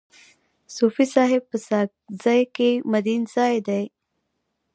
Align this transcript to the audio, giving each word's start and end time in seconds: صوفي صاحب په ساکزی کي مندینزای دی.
صوفي 0.75 1.05
صاحب 1.15 1.41
په 1.51 1.57
ساکزی 1.67 2.41
کي 2.55 2.69
مندینزای 2.91 3.55
دی. 3.67 3.83